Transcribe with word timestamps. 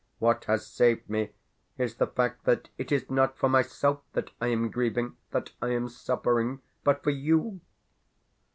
What 0.17 0.45
has 0.45 0.65
saved 0.65 1.11
me 1.11 1.29
is 1.77 1.97
the 1.97 2.07
fact 2.07 2.45
that 2.45 2.69
it 2.75 2.91
is 2.91 3.11
not 3.11 3.37
for 3.37 3.47
myself 3.47 3.99
that 4.13 4.31
I 4.41 4.47
am 4.47 4.71
grieving, 4.71 5.15
that 5.29 5.51
I 5.61 5.67
am 5.73 5.89
suffering, 5.89 6.63
but 6.83 7.03
for 7.03 7.11
YOU. 7.11 7.59